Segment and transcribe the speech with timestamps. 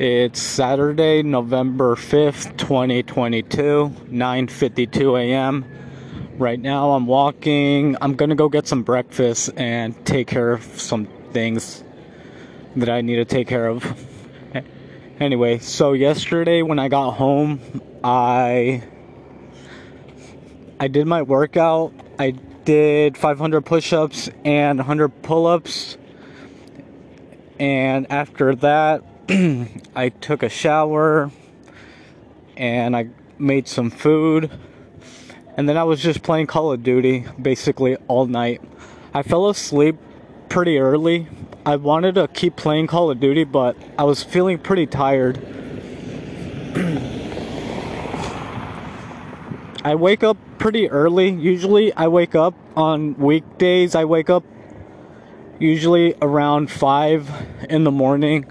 [0.00, 5.66] It's Saturday, November 5th, 2022, 9:52 a.m.
[6.38, 7.98] Right now I'm walking.
[8.00, 11.04] I'm going to go get some breakfast and take care of some
[11.34, 11.84] things
[12.76, 13.84] that I need to take care of.
[15.20, 17.60] Anyway, so yesterday when I got home,
[18.02, 18.82] I
[20.80, 21.92] I did my workout.
[22.18, 22.30] I
[22.64, 25.98] did 500 push-ups and 100 pull-ups.
[27.58, 29.04] And after that,
[29.94, 31.30] I took a shower
[32.56, 34.50] and I made some food.
[35.56, 38.60] And then I was just playing Call of Duty basically all night.
[39.14, 39.98] I fell asleep
[40.48, 41.28] pretty early.
[41.64, 45.36] I wanted to keep playing Call of Duty, but I was feeling pretty tired.
[49.84, 51.30] I wake up pretty early.
[51.30, 53.94] Usually, I wake up on weekdays.
[53.94, 54.42] I wake up
[55.60, 57.30] usually around 5
[57.68, 58.50] in the morning.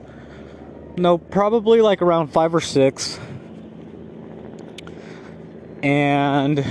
[1.00, 3.20] No, probably like around 5 or 6.
[5.82, 6.66] And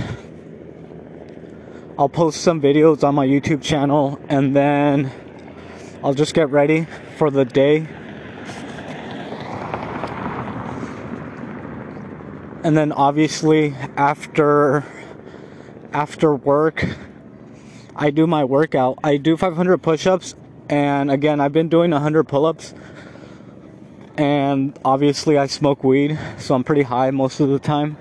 [1.99, 5.11] I'll post some videos on my YouTube channel and then
[6.05, 7.89] I'll just get ready for the day.
[12.65, 14.85] And then obviously after
[15.95, 16.85] after work
[17.97, 18.99] I do my workout.
[19.03, 20.35] I do 500 push-ups
[20.69, 22.75] and again I've been doing 100 pull-ups.
[24.19, 27.97] And obviously I smoke weed, so I'm pretty high most of the time.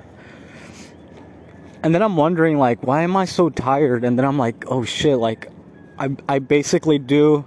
[1.83, 4.03] And then I'm wondering like why am I so tired?
[4.03, 5.51] And then I'm like oh shit like
[5.99, 7.45] I I basically do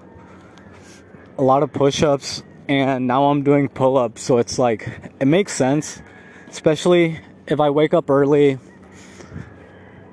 [1.36, 4.86] a lot of push-ups and now I'm doing pull-ups so it's like
[5.18, 6.00] it makes sense
[6.48, 8.58] especially if I wake up early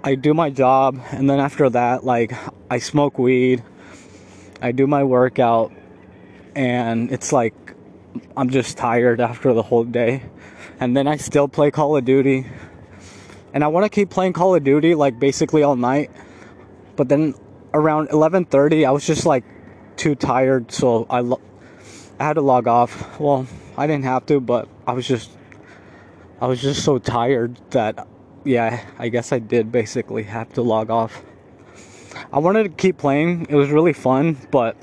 [0.04, 2.34] I do my job and then after that like
[2.72, 3.64] I smoke weed
[4.62, 5.72] I do my workout
[6.56, 7.67] and it's like
[8.36, 10.24] I'm just tired after the whole day
[10.80, 12.46] and then I still play Call of Duty
[13.54, 16.12] and I want to keep playing Call of Duty like basically all night.
[16.96, 17.34] But then
[17.74, 19.44] around 11:30, I was just like
[19.96, 21.42] too tired, so I lo-
[22.20, 23.20] I had to log off.
[23.20, 23.48] Well,
[23.78, 25.32] I didn't have to, but I was just
[26.40, 28.08] I was just so tired that
[28.44, 31.24] yeah, I guess I did basically have to log off.
[32.32, 33.48] I wanted to keep playing.
[33.50, 34.78] It was really fun, but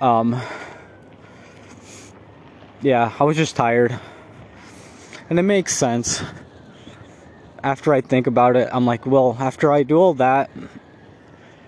[0.00, 0.40] um
[2.82, 3.98] yeah, I was just tired.
[5.28, 6.22] And it makes sense
[7.62, 10.50] after I think about it, I'm like, well, after I do all that,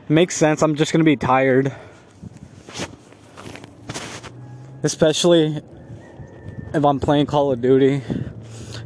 [0.08, 0.62] makes sense.
[0.62, 1.74] I'm just gonna be tired.
[4.82, 5.62] Especially
[6.74, 8.02] if I'm playing Call of Duty.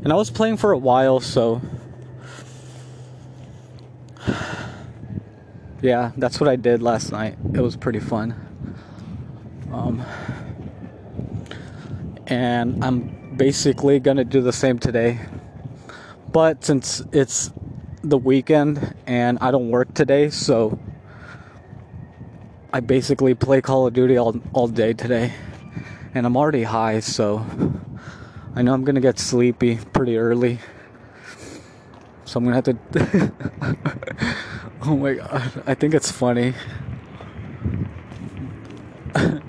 [0.03, 1.60] And I was playing for a while, so.
[5.82, 7.37] Yeah, that's what I did last night.
[7.53, 8.34] It was pretty fun.
[9.70, 10.03] Um,
[12.26, 15.20] and I'm basically gonna do the same today.
[16.32, 17.50] But since it's
[18.03, 20.78] the weekend and I don't work today, so
[22.72, 25.32] I basically play Call of Duty all, all day today.
[26.14, 27.44] And I'm already high, so
[28.54, 30.58] I know I'm gonna get sleepy pretty early.
[32.25, 32.76] So I'm gonna have to.
[34.82, 36.54] oh my god, I think it's funny.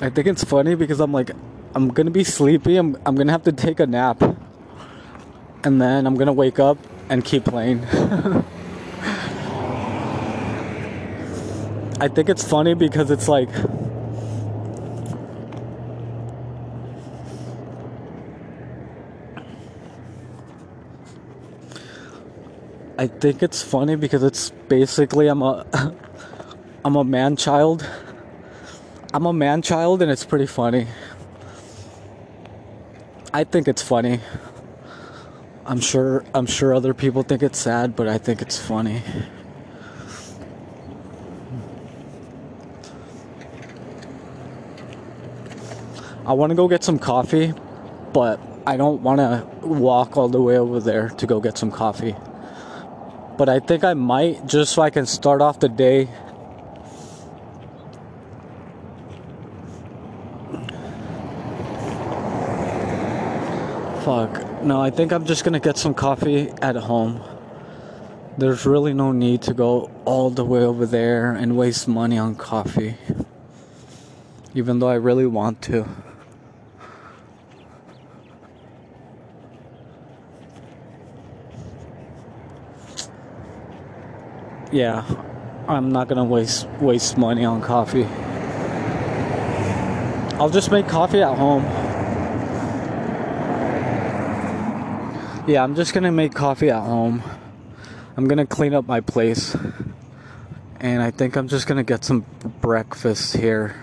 [0.00, 1.30] I think it's funny because I'm like,
[1.76, 2.78] I'm gonna be sleepy.
[2.78, 4.22] I'm, I'm gonna have to take a nap
[5.62, 6.78] and then I'm gonna wake up
[7.10, 7.84] and keep playing.
[12.00, 13.50] I think it's funny because it's like
[22.98, 25.66] I think it's funny because it's basically I'm a
[26.86, 27.86] I'm a man child.
[29.12, 30.86] I'm a man child and it's pretty funny.
[33.36, 34.20] I think it's funny.
[35.66, 39.02] I'm sure I'm sure other people think it's sad, but I think it's funny.
[46.24, 47.52] I want to go get some coffee,
[48.14, 51.70] but I don't want to walk all the way over there to go get some
[51.70, 52.16] coffee.
[53.36, 56.08] But I think I might just so I can start off the day
[64.06, 64.62] Fuck.
[64.62, 67.20] No, I think I'm just gonna get some coffee at home.
[68.38, 72.36] There's really no need to go all the way over there and waste money on
[72.36, 72.98] coffee.
[74.54, 75.88] Even though I really want to.
[84.70, 85.04] Yeah,
[85.66, 88.04] I'm not gonna waste waste money on coffee.
[90.38, 91.85] I'll just make coffee at home.
[95.46, 97.22] Yeah, I'm just gonna make coffee at home.
[98.16, 99.56] I'm gonna clean up my place.
[100.80, 102.26] And I think I'm just gonna get some
[102.60, 103.76] breakfast here.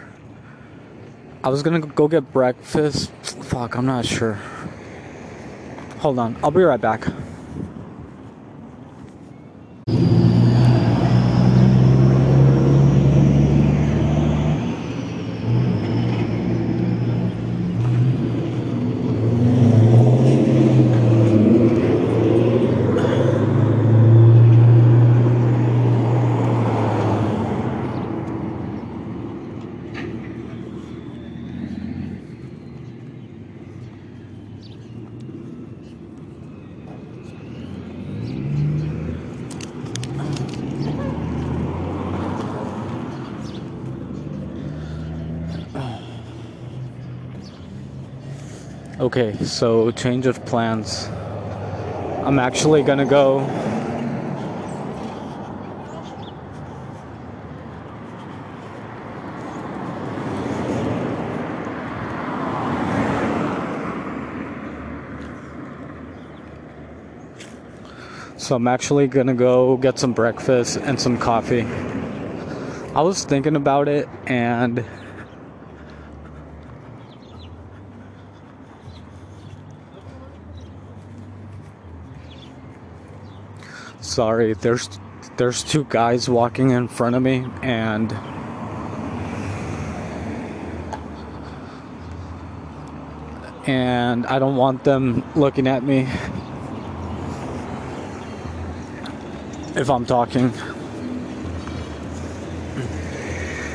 [1.41, 3.11] I was gonna go get breakfast.
[3.45, 4.37] Fuck, I'm not sure.
[5.99, 7.07] Hold on, I'll be right back.
[49.03, 51.09] Okay, so change of plans.
[52.23, 53.41] I'm actually gonna go.
[68.37, 71.67] So I'm actually gonna go get some breakfast and some coffee.
[72.95, 74.85] I was thinking about it and
[84.13, 84.99] sorry there's
[85.37, 88.13] there's two guys walking in front of me and
[93.67, 96.01] and I don't want them looking at me
[99.75, 100.53] if I'm talking.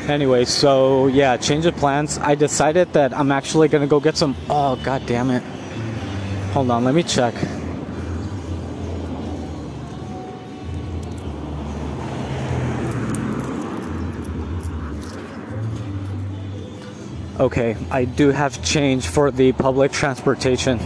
[0.07, 2.17] Anyway so yeah change of plans.
[2.19, 5.43] I decided that I'm actually gonna go get some oh god damn it
[6.53, 7.35] hold on let me check
[17.41, 20.81] Okay, I do have change for the public transportation.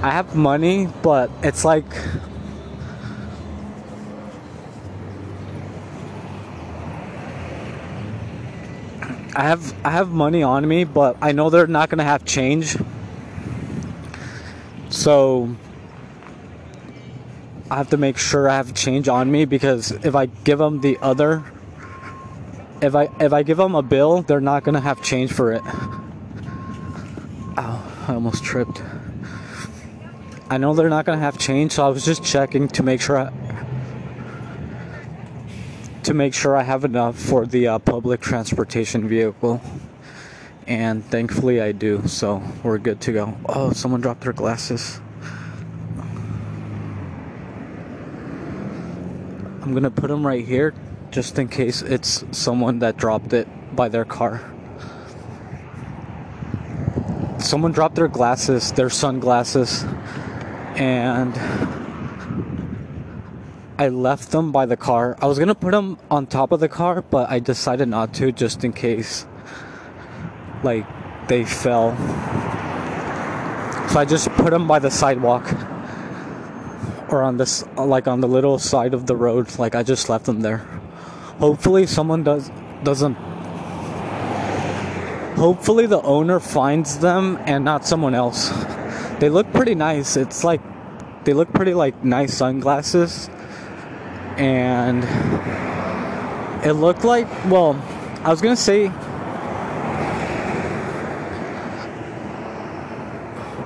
[0.00, 1.84] I have money, but it's like
[9.36, 12.78] I have I have money on me, but I know they're not to have change.
[14.88, 15.54] So
[17.70, 20.80] I have to make sure I have change on me because if I give them
[20.80, 21.51] the other
[22.82, 25.62] if I if I give them a bill, they're not gonna have change for it.
[27.56, 28.82] Ow, I almost tripped.
[30.50, 33.18] I know they're not gonna have change, so I was just checking to make sure
[33.18, 33.32] I,
[36.02, 39.60] to make sure I have enough for the uh, public transportation vehicle.
[40.66, 43.36] And thankfully I do, so we're good to go.
[43.46, 45.00] Oh, someone dropped their glasses.
[49.62, 50.74] I'm gonna put them right here
[51.12, 54.40] just in case it's someone that dropped it by their car.
[57.38, 59.84] Someone dropped their glasses, their sunglasses,
[60.74, 61.34] and
[63.78, 65.18] I left them by the car.
[65.20, 68.32] I was gonna put them on top of the car, but I decided not to
[68.32, 69.26] just in case
[70.62, 70.86] like
[71.28, 71.94] they fell.
[73.90, 75.44] So I just put them by the sidewalk
[77.10, 80.24] or on this like on the little side of the road like I just left
[80.24, 80.66] them there
[81.38, 82.50] hopefully someone does
[82.82, 83.14] doesn't.
[85.36, 88.50] Hopefully the owner finds them and not someone else.
[89.18, 90.16] They look pretty nice.
[90.16, 90.60] It's like
[91.24, 93.28] they look pretty like nice sunglasses.
[94.36, 95.04] And
[96.64, 97.74] it looked like well
[98.22, 98.86] i was gonna say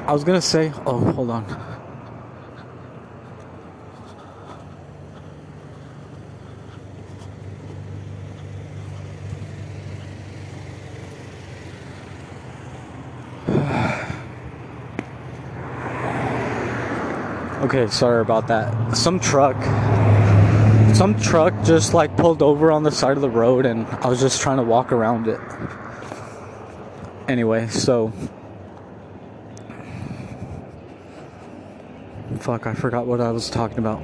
[0.07, 1.66] i was gonna say oh hold on
[17.67, 18.97] Okay, sorry about that.
[18.97, 19.57] Some truck
[20.95, 24.21] some truck just like pulled over on the side of the road and I was
[24.21, 25.41] just trying to walk around it.
[27.27, 28.13] Anyway, so
[32.39, 34.01] Fuck, I forgot what I was talking about.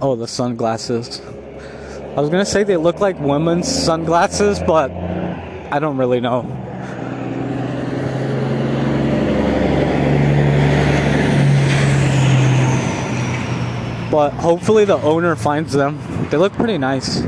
[0.00, 1.20] Oh, the sunglasses.
[1.20, 6.69] I was gonna say they look like women's sunglasses, but I don't really know.
[14.10, 15.98] But hopefully the owner finds them.
[16.30, 17.22] They look pretty nice.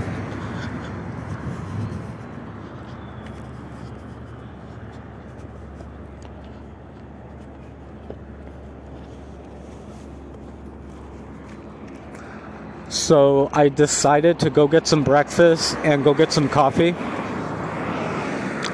[12.88, 16.94] So I decided to go get some breakfast and go get some coffee.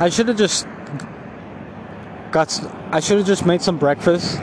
[0.01, 0.67] I should have just
[2.31, 2.49] got
[2.91, 4.39] I should have just made some breakfast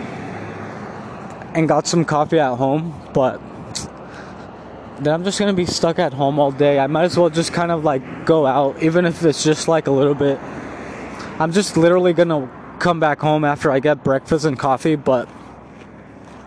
[1.53, 3.39] and got some coffee at home, but
[4.99, 6.79] then I'm just gonna be stuck at home all day.
[6.79, 9.87] I might as well just kind of like go out, even if it's just like
[9.87, 10.39] a little bit.
[11.39, 12.49] I'm just literally gonna
[12.79, 15.27] come back home after I get breakfast and coffee, but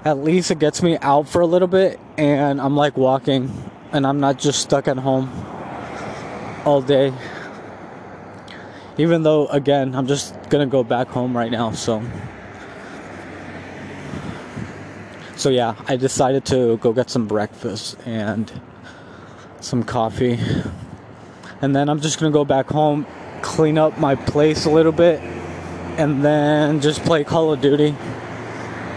[0.04, 3.50] at least it gets me out for a little bit and I'm like walking
[3.92, 5.30] and I'm not just stuck at home
[6.64, 7.12] all day.
[8.96, 12.02] Even though, again, I'm just gonna go back home right now, so.
[15.38, 18.50] So, yeah, I decided to go get some breakfast and
[19.60, 20.36] some coffee.
[21.62, 23.06] And then I'm just gonna go back home,
[23.40, 25.20] clean up my place a little bit,
[25.96, 27.94] and then just play Call of Duty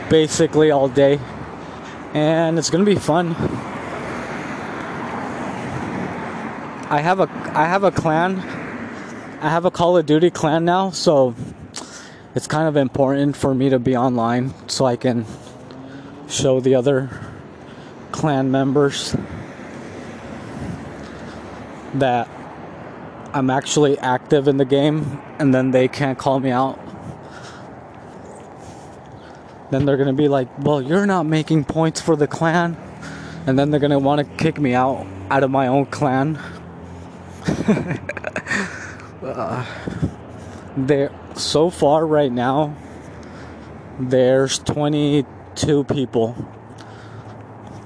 [0.10, 1.20] basically all day.
[2.16, 3.36] And it's gonna be fun.
[6.90, 8.40] I have a I have a clan.
[9.42, 11.36] I have a Call of Duty clan now, so
[12.34, 15.26] it's kind of important for me to be online so I can
[16.32, 17.10] show the other
[18.12, 19.16] clan members
[21.96, 22.30] that
[23.34, 26.80] I'm actually active in the game and then they can't call me out.
[29.72, 32.78] Then they're gonna be like, well, you're not making points for the clan.
[33.46, 36.38] And then they're gonna wanna kick me out out of my own clan.
[39.24, 39.66] uh,
[40.78, 42.76] there, so far right now,
[44.00, 44.60] there's
[45.56, 46.36] 22 people.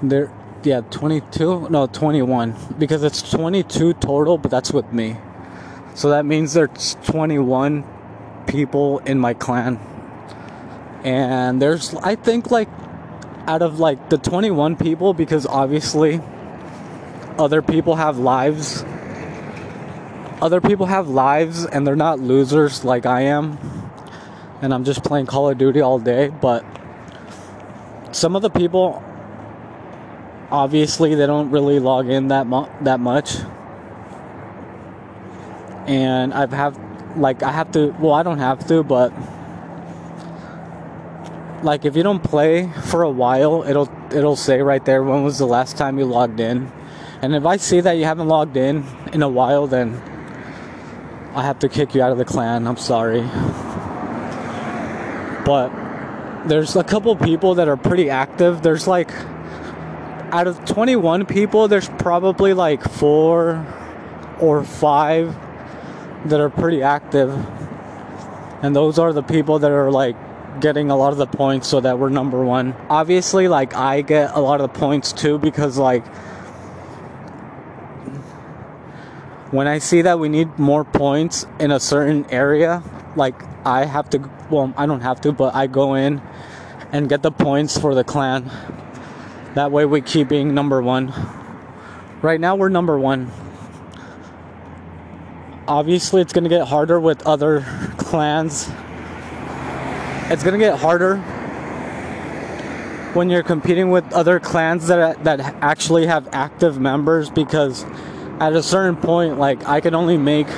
[0.02, 0.32] There,
[0.62, 2.54] yeah, 22, no, 21.
[2.78, 5.16] Because it's 22 total, but that's with me.
[5.94, 7.84] So that means there's 21
[8.46, 9.80] people in my clan
[11.06, 12.68] and there's I think like
[13.46, 16.20] out of like the 21 people because obviously
[17.38, 18.84] other people have lives
[20.42, 23.58] other people have lives and they're not losers like I am
[24.62, 26.64] and I'm just playing Call of Duty all day but
[28.16, 29.02] some of the people
[30.50, 33.36] obviously they don't really log in that mu- that much
[35.86, 36.78] and I've have
[37.16, 39.12] like I have to well I don't have to but
[41.62, 45.38] like if you don't play for a while, it'll it'll say right there when was
[45.38, 46.70] the last time you logged in.
[47.22, 50.00] And if I see that you haven't logged in in a while, then
[51.34, 52.66] I have to kick you out of the clan.
[52.66, 53.22] I'm sorry.
[55.44, 55.70] But
[56.46, 58.62] there's a couple people that are pretty active.
[58.62, 59.10] There's like
[60.32, 67.30] out of 21 people, there's probably like 4 or 5 that are pretty active.
[68.62, 70.16] And those are the people that are like
[70.60, 72.74] getting a lot of the points so that we're number one.
[72.88, 76.06] Obviously, like I get a lot of the points too because like
[79.52, 82.82] when I see that we need more points in a certain area,
[83.14, 83.34] like
[83.66, 86.22] I have to well, I don't have to, but I go in
[86.92, 88.50] and get the points for the clan.
[89.54, 91.12] That way we keep being number 1.
[92.22, 93.30] Right now we're number 1.
[95.68, 97.62] Obviously, it's to get harder with other
[97.98, 98.70] clans
[100.28, 101.18] it's gonna get harder
[103.14, 107.84] when you're competing with other clans that that actually have active members because
[108.40, 110.48] at a certain point like I can only make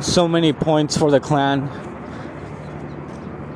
[0.00, 1.70] so many points for the clan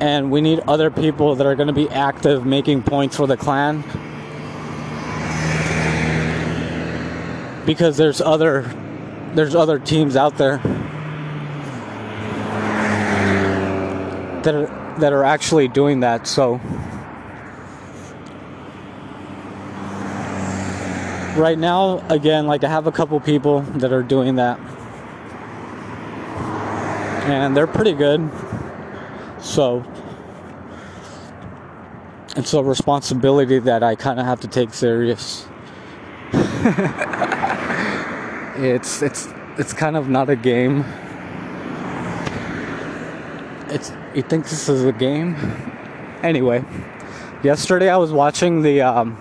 [0.03, 3.37] and we need other people that are going to be active making points for the
[3.37, 3.81] clan
[7.65, 8.63] because there's other
[9.33, 10.57] there's other teams out there
[14.43, 16.27] that are that are actually doing that.
[16.27, 16.55] So
[21.37, 24.59] right now, again, like I have a couple people that are doing that,
[27.29, 28.29] and they're pretty good.
[29.43, 29.83] So
[32.37, 35.45] it's a responsibility that I kind of have to take serious.
[38.57, 40.85] it's it's it's kind of not a game.
[43.67, 45.35] It's you think this is a game?
[46.23, 46.63] Anyway,
[47.43, 49.15] yesterday I was watching the um,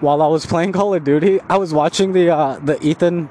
[0.00, 3.28] while I was playing Call of Duty, I was watching the uh, the Ethan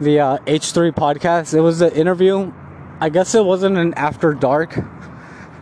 [0.00, 1.52] the uh, H3 podcast.
[1.52, 2.52] It was an interview.
[3.00, 4.82] I guess it wasn't an after dark.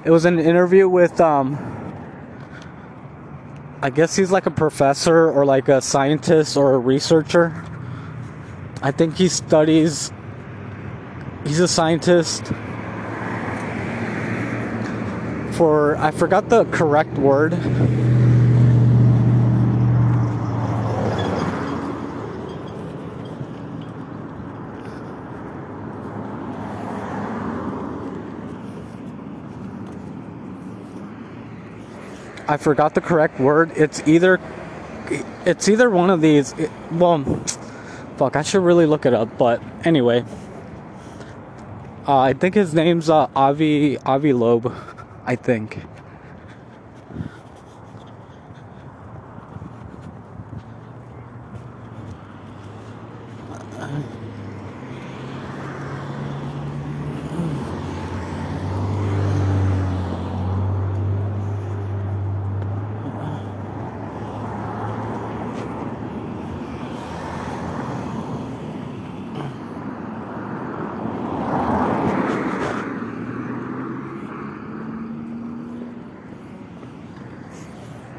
[0.05, 1.59] It was an interview with um
[3.81, 7.65] I guess he's like a professor or like a scientist or a researcher.
[8.83, 10.13] I think he studies
[11.45, 12.47] he's a scientist
[15.53, 17.55] for I forgot the correct word.
[32.49, 33.73] I forgot the correct word.
[33.77, 34.41] It's either
[35.45, 36.53] it's either one of these.
[36.55, 37.23] It, well,
[38.17, 39.37] fuck, I should really look it up.
[39.37, 40.25] But anyway,
[42.07, 44.75] uh, I think his name's uh, Avi Avi Loeb.
[45.27, 45.79] I think.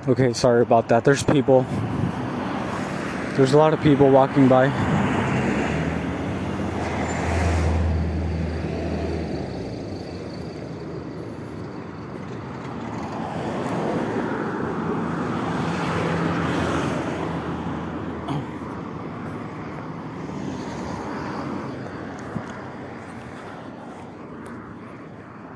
[0.09, 1.03] Okay, sorry about that.
[1.03, 1.67] There's people.
[3.35, 4.65] There's a lot of people walking by.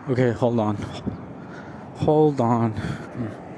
[0.10, 0.76] Okay, hold on.
[1.96, 2.74] Hold on.
[2.74, 3.53] Hmm.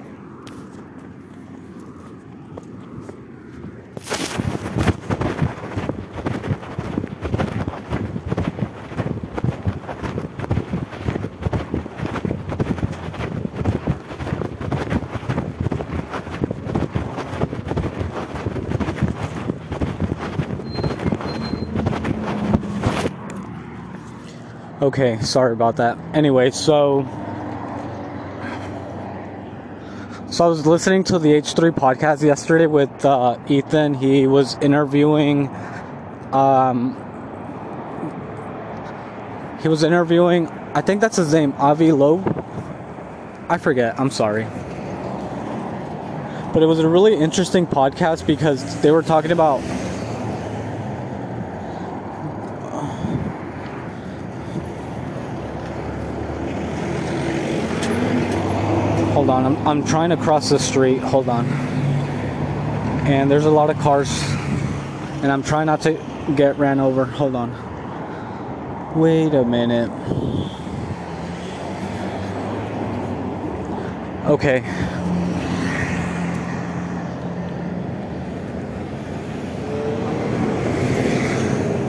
[24.85, 25.97] Okay, sorry about that.
[26.13, 27.01] Anyway, so
[30.29, 33.95] so I was listening to the H3 podcast yesterday with uh, Ethan.
[33.95, 35.49] He was interviewing
[36.31, 36.93] um
[39.59, 42.23] he was interviewing I think that's his name, Avi Loeb.
[43.49, 43.99] I forget.
[43.99, 44.43] I'm sorry.
[46.53, 49.61] But it was a really interesting podcast because they were talking about
[59.25, 60.99] Hold on, I'm, I'm trying to cross the street.
[60.99, 61.47] Hold on.
[63.07, 64.21] And there's a lot of cars.
[65.23, 65.99] And I'm trying not to
[66.35, 67.05] get ran over.
[67.05, 67.49] Hold on.
[68.95, 69.89] Wait a minute.
[74.27, 74.59] Okay.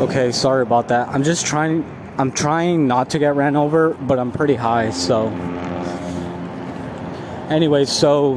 [0.01, 1.09] Okay, sorry about that.
[1.09, 1.85] I'm just trying
[2.17, 5.29] I'm trying not to get ran over, but I'm pretty high, so
[7.49, 8.37] anyway, so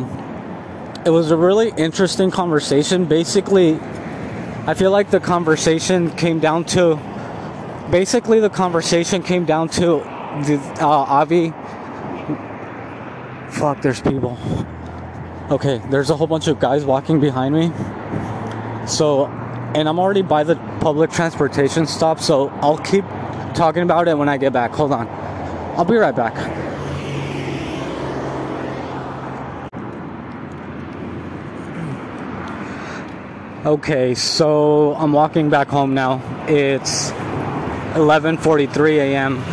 [1.05, 3.05] it was a really interesting conversation.
[3.05, 3.79] Basically,
[4.67, 6.95] I feel like the conversation came down to
[7.89, 10.03] basically the conversation came down to
[10.45, 11.51] the uh, Avi.
[13.51, 14.37] Fuck, there's people.
[15.49, 17.71] Okay, there's a whole bunch of guys walking behind me.
[18.87, 19.25] So,
[19.73, 23.05] and I'm already by the public transportation stop, so I'll keep
[23.55, 24.71] talking about it when I get back.
[24.71, 25.07] Hold on.
[25.77, 26.68] I'll be right back.
[33.65, 36.21] Okay, so I'm walking back home now.
[36.47, 37.11] It's
[37.91, 39.43] 11:43 a.m.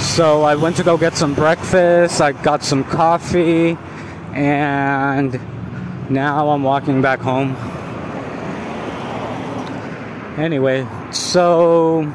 [0.00, 2.20] So I went to go get some breakfast.
[2.20, 3.78] I got some coffee
[4.32, 5.38] and
[6.10, 7.54] now I'm walking back home.
[10.36, 12.12] Anyway, so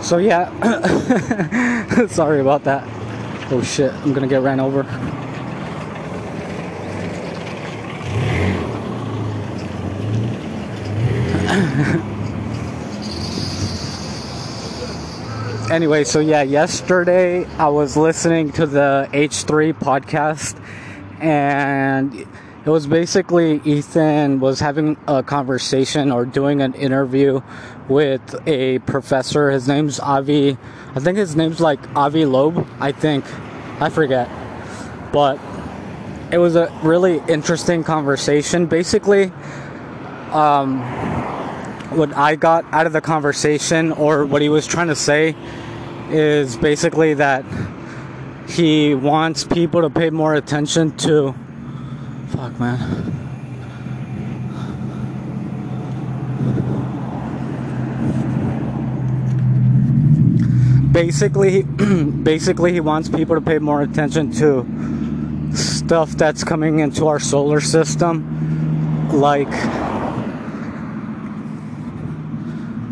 [0.00, 0.50] So yeah,
[2.08, 2.95] sorry about that.
[3.48, 4.80] Oh shit, I'm gonna get ran over.
[15.70, 20.60] anyway, so yeah, yesterday I was listening to the H3 podcast
[21.20, 22.26] and
[22.66, 27.40] it was basically Ethan was having a conversation or doing an interview
[27.86, 29.52] with a professor.
[29.52, 30.58] His name's Avi.
[30.92, 32.66] I think his name's like Avi Loeb.
[32.80, 33.24] I think.
[33.80, 34.28] I forget.
[35.12, 35.38] But
[36.32, 38.66] it was a really interesting conversation.
[38.66, 39.26] Basically,
[40.32, 40.80] um,
[41.96, 45.36] what I got out of the conversation, or what he was trying to say,
[46.10, 47.44] is basically that
[48.48, 51.32] he wants people to pay more attention to
[52.36, 52.78] Fuck, man.
[60.92, 61.62] Basically,
[62.22, 64.66] basically, he wants people to pay more attention to
[65.56, 69.52] stuff that's coming into our solar system, like.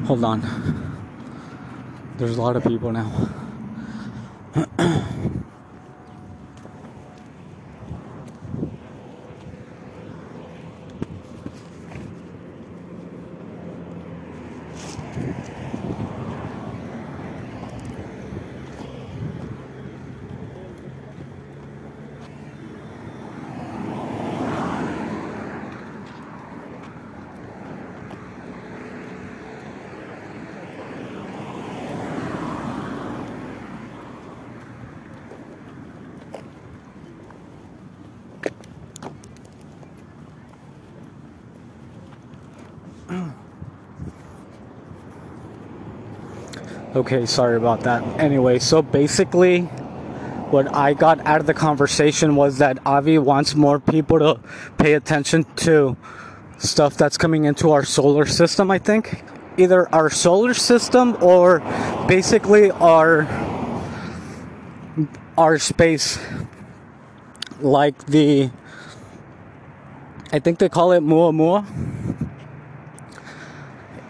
[0.07, 0.40] Hold on.
[2.16, 3.28] There's a lot of people now.
[46.94, 48.04] Okay, sorry about that.
[48.20, 49.62] Anyway, so basically,
[50.52, 54.40] what I got out of the conversation was that Avi wants more people to
[54.78, 55.96] pay attention to
[56.59, 59.24] stuff that's coming into our solar system, I think.
[59.57, 61.59] Either our solar system or
[62.07, 63.26] basically our
[65.37, 66.20] our space
[67.59, 68.50] like the
[70.30, 71.66] I think they call it Muamua.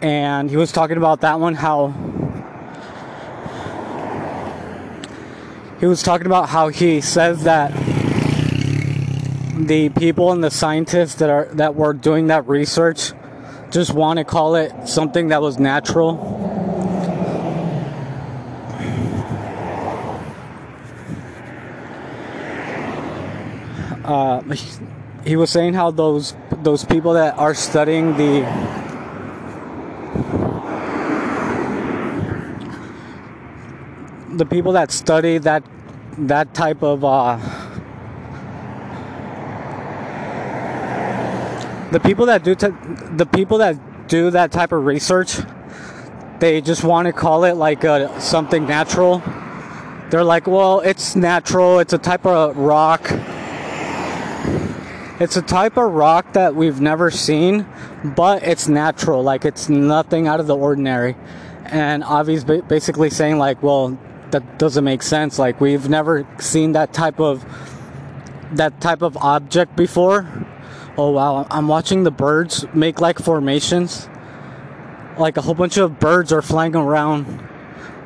[0.02, 2.03] And he was talking about that one how
[5.84, 7.70] he was talking about how he says that
[9.54, 13.12] the people and the scientists that are that were doing that research
[13.70, 16.16] just want to call it something that was natural.
[24.06, 24.40] Uh,
[25.26, 28.40] he was saying how those those people that are studying the
[34.38, 35.62] the people that study that
[36.18, 37.36] that type of uh,
[41.90, 42.68] the people that do t-
[43.12, 45.38] the people that do that type of research
[46.40, 49.22] they just want to call it like a, something natural.
[50.10, 53.10] They're like well it's natural it's a type of rock.
[55.20, 57.66] It's a type of rock that we've never seen
[58.04, 61.16] but it's natural like it's nothing out of the ordinary.
[61.64, 63.98] And Avi's basically saying like well
[64.34, 65.38] that doesn't make sense.
[65.38, 67.44] Like we've never seen that type of
[68.52, 70.28] that type of object before.
[70.98, 74.08] Oh wow, I'm watching the birds make like formations.
[75.18, 77.48] Like a whole bunch of birds are flying around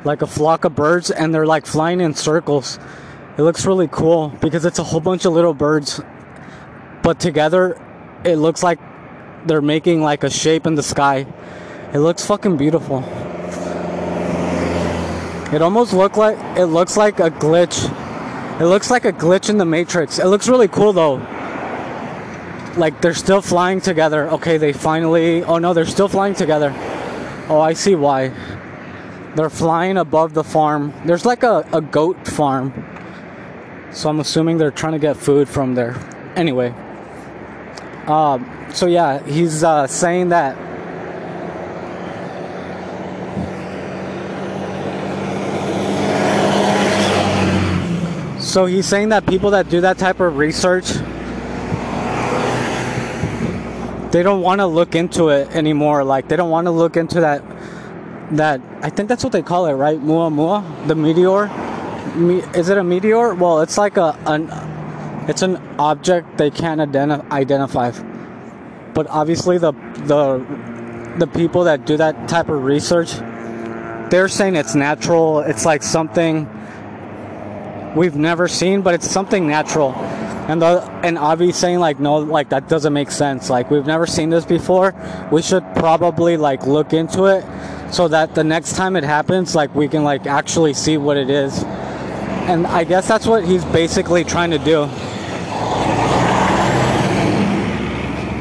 [0.05, 2.77] like a flock of birds and they're like flying in circles.
[3.37, 5.99] It looks really cool because it's a whole bunch of little birds
[7.01, 7.81] but together
[8.23, 8.79] it looks like
[9.47, 11.25] they're making like a shape in the sky.
[11.91, 13.03] It looks fucking beautiful.
[15.51, 17.89] It almost look like it looks like a glitch.
[18.61, 20.19] It looks like a glitch in the Matrix.
[20.19, 21.15] It looks really cool though.
[22.77, 24.29] Like they're still flying together.
[24.29, 25.43] Okay, they finally.
[25.43, 26.71] Oh no, they're still flying together.
[27.49, 28.31] Oh, I see why.
[29.35, 30.93] They're flying above the farm.
[31.05, 32.71] There's like a, a goat farm.
[33.91, 35.95] So I'm assuming they're trying to get food from there.
[36.35, 36.75] Anyway.
[38.05, 40.68] Um, so yeah, he's uh, saying that
[48.49, 50.89] So he's saying that people that do that type of research,
[54.11, 56.03] they don't want to look into it anymore.
[56.03, 57.43] Like they don't want to look into that.
[58.31, 59.99] That I think that's what they call it, right?
[59.99, 61.45] Muamua, the meteor.
[62.15, 63.35] Me, is it a meteor?
[63.35, 64.49] Well, it's like a an.
[65.29, 67.91] It's an object they can't identi- identify.
[68.95, 69.73] But obviously, the
[70.07, 70.43] the
[71.19, 73.13] the people that do that type of research,
[74.09, 75.41] they're saying it's natural.
[75.41, 76.49] It's like something
[77.95, 79.93] we've never seen, but it's something natural.
[80.49, 83.49] And the and Avi saying like no, like that doesn't make sense.
[83.49, 84.95] Like we've never seen this before.
[85.31, 87.45] We should probably like look into it
[87.93, 91.29] so that the next time it happens, like we can like actually see what it
[91.29, 91.63] is.
[92.49, 94.85] And I guess that's what he's basically trying to do.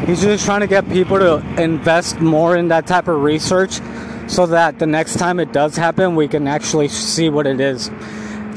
[0.06, 3.80] He's just trying to get people to invest more in that type of research
[4.26, 7.90] so that the next time it does happen, we can actually see what it is.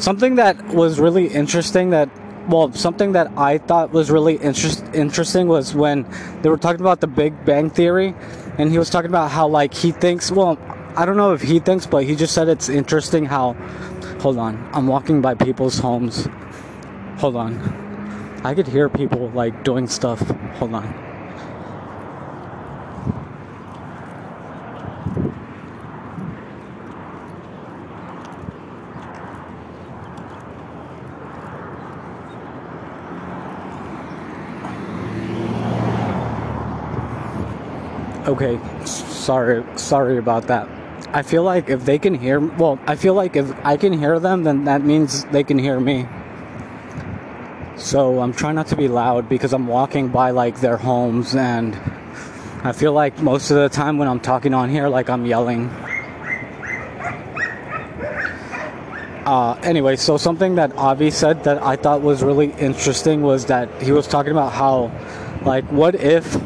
[0.01, 2.09] Something that was really interesting that
[2.47, 6.07] well, something that I thought was really interest, interesting was when
[6.41, 8.15] they were talking about the Big Bang Theory,
[8.57, 10.57] and he was talking about how, like, he thinks, well,
[10.95, 13.53] I don't know if he thinks, but he just said it's interesting how.
[14.21, 16.27] Hold on, I'm walking by people's homes.
[17.17, 17.59] Hold on.
[18.43, 20.19] I could hear people, like, doing stuff.
[20.57, 21.10] Hold on.
[38.41, 40.67] Okay, sorry, sorry about that.
[41.13, 44.19] I feel like if they can hear, well, I feel like if I can hear
[44.19, 46.07] them, then that means they can hear me.
[47.75, 51.75] So I'm trying not to be loud because I'm walking by like their homes and
[52.63, 55.69] I feel like most of the time when I'm talking on here, like I'm yelling.
[59.23, 63.69] Uh, anyway, so something that Avi said that I thought was really interesting was that
[63.83, 64.91] he was talking about how,
[65.45, 66.41] like, what if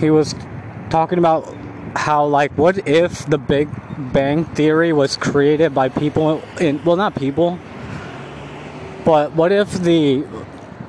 [0.00, 0.34] he was
[0.90, 1.46] talking about
[1.94, 3.68] how like what if the big
[4.12, 7.58] bang theory was created by people in well not people
[9.04, 10.24] but what if the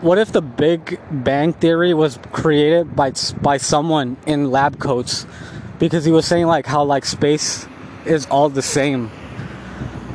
[0.02, 5.26] what if the big bang theory was created by by someone in lab coats?
[5.80, 7.68] Because he was saying like how like space
[8.06, 9.12] is all the same.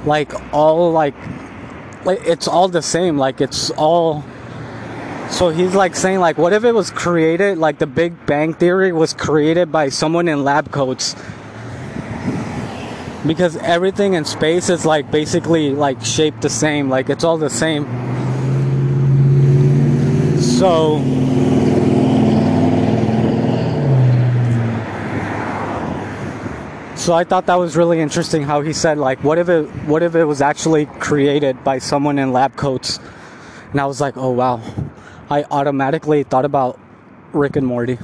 [0.04, 1.14] Like all like
[2.04, 3.16] like it's all the same.
[3.16, 4.24] Like it's all
[5.30, 8.92] so he's like saying like what if it was created like the Big Bang theory
[8.92, 11.14] was created by someone in lab coats?
[13.26, 17.50] Because everything in space is like basically like shaped the same, like it's all the
[17.50, 17.84] same.
[20.40, 21.02] So
[26.96, 30.02] So I thought that was really interesting how he said like what if it what
[30.02, 32.98] if it was actually created by someone in lab coats?
[33.70, 34.60] And I was like, "Oh wow."
[35.28, 36.78] I automatically thought about
[37.32, 37.98] Rick and Morty.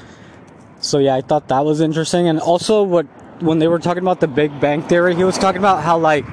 [0.80, 2.28] so yeah, I thought that was interesting.
[2.28, 3.06] And also, what
[3.42, 6.24] when they were talking about the Big Bang Theory, he was talking about how like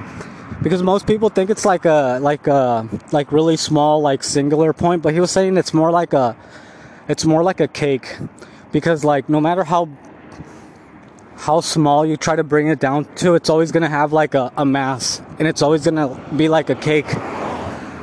[0.62, 5.02] because most people think it's like a like a like really small like singular point,
[5.02, 6.36] but he was saying it's more like a
[7.08, 8.18] it's more like a cake
[8.72, 9.88] because like no matter how
[11.36, 14.52] how small you try to bring it down to, it's always gonna have like a,
[14.56, 17.06] a mass and it's always gonna be like a cake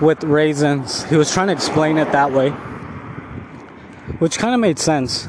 [0.02, 1.04] with raisins.
[1.06, 2.50] He was trying to explain it that way,
[4.20, 5.28] which kind of made sense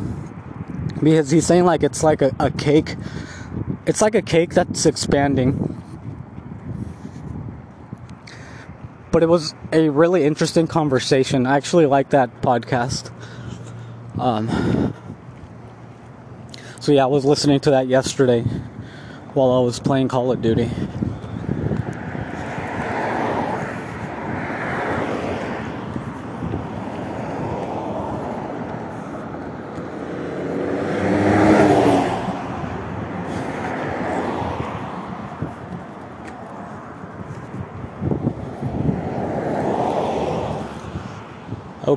[1.02, 2.96] because he's saying like it's like a, a cake.
[3.86, 5.72] It's like a cake that's expanding.
[9.12, 11.46] But it was a really interesting conversation.
[11.46, 13.10] I actually like that podcast.
[14.18, 14.92] Um,
[16.80, 18.42] so yeah, I was listening to that yesterday
[19.34, 20.70] while I was playing Call of Duty.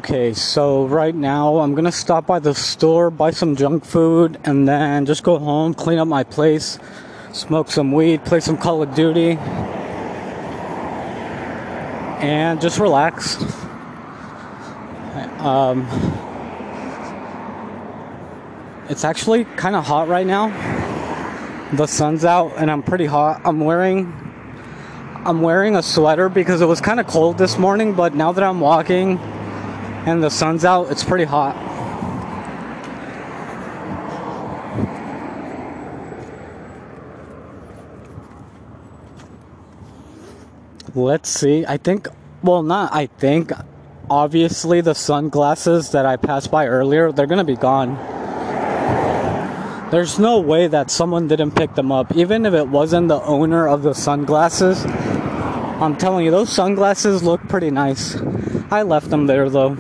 [0.09, 4.67] Okay, so right now I'm gonna stop by the store, buy some junk food, and
[4.67, 6.79] then just go home, clean up my place,
[7.31, 9.37] smoke some weed, play some Call of Duty,
[12.25, 13.35] and just relax.
[15.37, 15.85] Um,
[18.89, 20.47] it's actually kind of hot right now.
[21.73, 23.41] The sun's out, and I'm pretty hot.
[23.45, 24.11] I'm wearing
[25.23, 28.43] I'm wearing a sweater because it was kind of cold this morning, but now that
[28.43, 29.19] I'm walking
[30.05, 31.55] and the sun's out, it's pretty hot.
[40.95, 41.65] Let's see.
[41.65, 42.07] I think,
[42.43, 43.51] well, not I think.
[44.09, 47.95] Obviously, the sunglasses that I passed by earlier, they're gonna be gone.
[49.91, 53.67] There's no way that someone didn't pick them up, even if it wasn't the owner
[53.67, 54.83] of the sunglasses.
[55.81, 58.17] I'm telling you, those sunglasses look pretty nice.
[58.69, 59.77] I left them there though.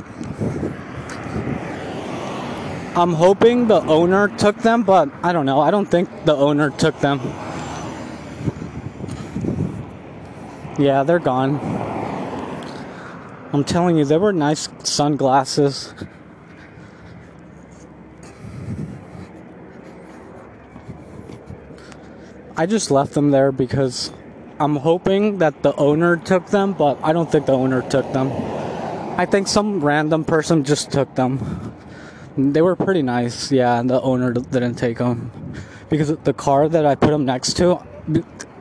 [2.95, 5.59] I'm hoping the owner took them, but I don't know.
[5.59, 7.19] I don't think the owner took them.
[10.79, 11.59] Yeah, they're gone.
[13.51, 15.93] I'm telling you, they were nice sunglasses.
[22.55, 24.13] I just left them there because
[24.61, 28.29] I'm hoping that the owner took them, but I don't think the owner took them.
[29.17, 31.73] I think some random person just took them.
[32.37, 33.79] They were pretty nice, yeah.
[33.79, 35.31] and The owner didn't take them
[35.89, 37.79] because the car that I put them next to,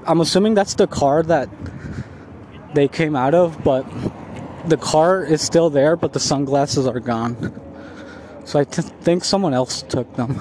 [0.07, 1.49] I'm assuming that's the car that
[2.75, 3.85] they came out of, but
[4.69, 7.61] the car is still there, but the sunglasses are gone.
[8.45, 10.41] So I t- think someone else took them.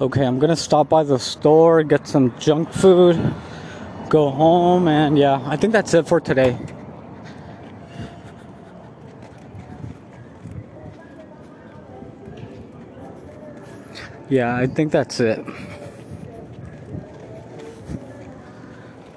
[0.00, 3.16] okay, I'm gonna stop by the store, get some junk food,
[4.08, 6.58] go home, and yeah, I think that's it for today.
[14.28, 15.44] Yeah, I think that's it.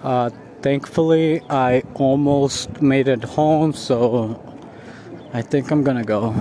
[0.04, 0.30] Uh,
[0.62, 4.40] thankfully, I almost made it home, so
[5.34, 6.36] I think I'm gonna go.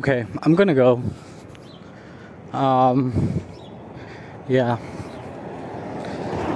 [0.00, 1.02] Okay, I'm gonna go.
[2.54, 3.12] Um,
[4.48, 4.78] yeah.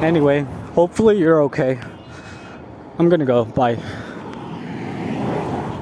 [0.00, 1.78] Anyway, hopefully you're okay.
[2.98, 3.44] I'm gonna go.
[3.44, 3.76] Bye.